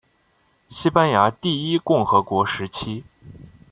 [0.67, 3.03] 西班牙第一共和国时期。